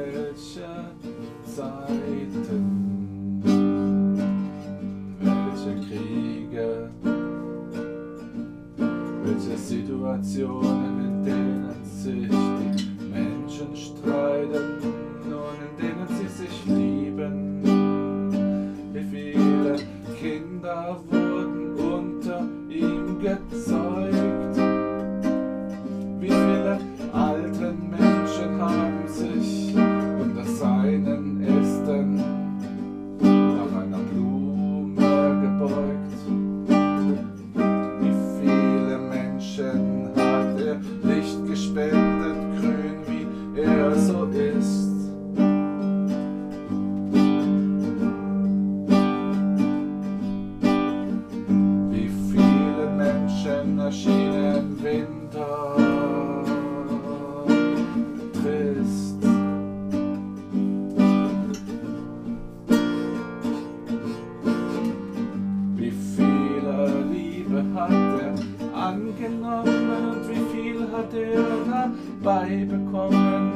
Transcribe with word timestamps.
welche 0.00 0.94
Zeiten, 1.44 3.42
welche 5.20 5.74
Kriege, 5.86 6.90
welche 9.22 9.56
Situationen, 9.58 11.00
in 11.00 11.24
denen 11.24 11.84
sich 11.84 12.39
ist. 44.34 44.90
Wie 51.90 52.10
viele 52.30 52.90
Menschen 52.96 53.78
erschienen 53.78 54.78
Winter 54.82 55.76
trist. 58.32 59.16
Wie 65.76 65.92
viele 66.16 67.04
Liebe 67.12 67.64
hat 67.74 67.90
er 67.90 68.34
angenommen 68.78 69.64
und 69.66 70.28
wie 70.28 70.42
viel 70.52 70.80
hat 70.92 71.12
er 71.14 71.98
dabei 72.22 72.64
bekommen? 72.64 73.49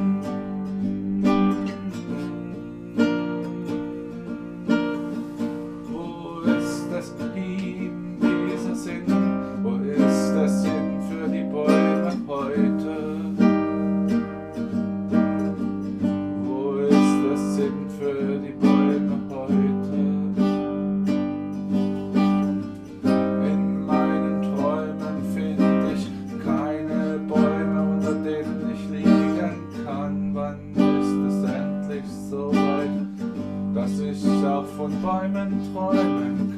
von 34.85 35.01
Bäumen 35.01 35.73
träumen. 35.73 36.54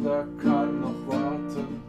Wunder 0.00 0.24
kann 0.42 0.80
noch 0.80 1.06
warten. 1.06 1.82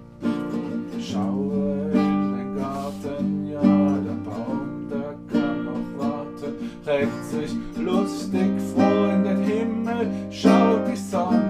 Schaue 0.99 1.91
in 1.93 2.35
den 2.35 2.57
Garten, 2.57 3.47
ja, 3.49 3.61
der 3.61 4.29
Baum, 4.29 4.89
der 4.89 5.15
kann 5.31 5.65
noch 5.65 5.97
warten. 5.97 6.71
Regt 6.85 7.23
sich 7.25 7.51
lustig 7.77 8.51
froh 8.73 9.05
in 9.13 9.23
den 9.23 9.43
Himmel, 9.43 10.09
schaut 10.29 10.87
die 10.91 10.97
Sonne. 10.97 11.40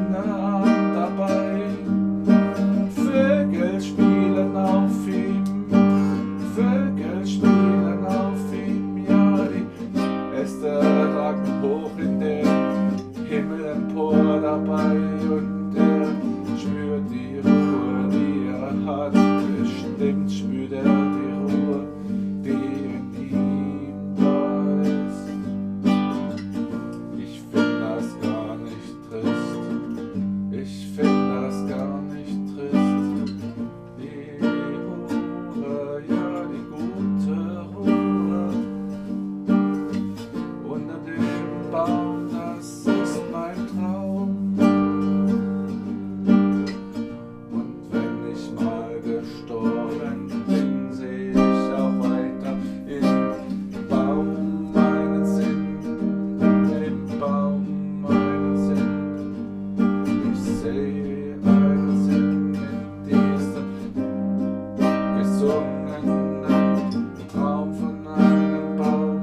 versunkenen 65.41 67.27
Traum 67.31 67.73
von 67.73 68.07
einem 68.07 68.77
Baum 68.77 69.21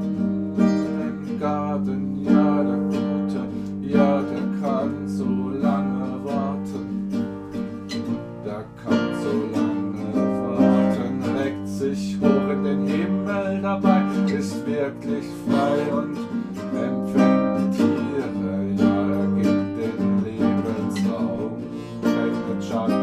im 0.59 1.38
Garten. 1.38 2.25
Ja, 2.25 2.62
der 2.65 2.76
Gute, 2.76 3.47
ja, 3.82 4.23
der 4.23 4.47
kann 4.61 5.06
so 5.06 5.50
lange 5.61 6.25
warten. 6.25 7.09
Der 8.44 8.65
kann 8.82 9.09
so 9.23 9.32
lange 9.55 10.11
warten, 10.49 11.23
reckt 11.37 11.69
sich 11.69 12.19
hoch 12.21 12.50
in 12.50 12.64
den 12.64 12.87
Himmel 12.87 13.62
dabei, 13.62 14.03
ist 14.26 14.67
wirklich 14.67 15.26
frei 15.47 15.93
und 15.93 16.17
empfängt 16.75 17.76
Tiere. 17.76 18.55
Ja, 18.76 18.94
er 19.19 19.29
gibt 19.37 19.99
den 19.99 20.25
Lebensraum, 20.25 21.53
fällt 22.03 22.49
mit 22.49 22.64
Schaden. 22.64 22.98